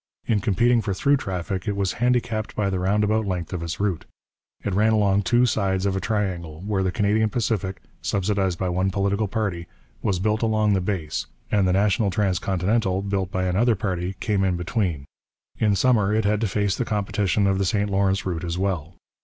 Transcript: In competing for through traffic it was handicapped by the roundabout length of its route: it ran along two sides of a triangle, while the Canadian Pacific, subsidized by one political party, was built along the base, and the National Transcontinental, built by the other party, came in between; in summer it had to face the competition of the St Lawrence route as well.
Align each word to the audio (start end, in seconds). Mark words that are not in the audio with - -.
In 0.25 0.39
competing 0.39 0.81
for 0.81 0.95
through 0.95 1.17
traffic 1.17 1.67
it 1.67 1.75
was 1.75 1.91
handicapped 2.01 2.55
by 2.55 2.71
the 2.71 2.79
roundabout 2.79 3.23
length 3.23 3.53
of 3.53 3.61
its 3.61 3.79
route: 3.79 4.05
it 4.65 4.73
ran 4.73 4.93
along 4.93 5.21
two 5.21 5.45
sides 5.45 5.85
of 5.85 5.95
a 5.95 5.99
triangle, 6.01 6.61
while 6.65 6.83
the 6.83 6.91
Canadian 6.91 7.29
Pacific, 7.29 7.79
subsidized 8.01 8.57
by 8.57 8.67
one 8.67 8.89
political 8.89 9.27
party, 9.27 9.67
was 10.01 10.17
built 10.17 10.41
along 10.41 10.73
the 10.73 10.81
base, 10.81 11.27
and 11.51 11.67
the 11.67 11.73
National 11.73 12.09
Transcontinental, 12.09 13.03
built 13.03 13.29
by 13.31 13.43
the 13.51 13.55
other 13.55 13.75
party, 13.75 14.15
came 14.19 14.43
in 14.43 14.57
between; 14.57 15.05
in 15.59 15.75
summer 15.75 16.11
it 16.11 16.25
had 16.25 16.41
to 16.41 16.47
face 16.47 16.75
the 16.75 16.83
competition 16.83 17.45
of 17.45 17.59
the 17.59 17.63
St 17.63 17.87
Lawrence 17.87 18.25
route 18.25 18.43
as 18.43 18.57
well. 18.57 18.95